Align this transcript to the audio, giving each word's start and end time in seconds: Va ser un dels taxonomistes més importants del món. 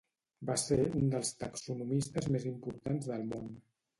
Va 0.49 0.53
ser 0.59 0.77
un 0.99 1.11
dels 1.15 1.29
taxonomistes 1.43 2.31
més 2.37 2.49
importants 2.53 3.13
del 3.13 3.29
món. 3.35 3.55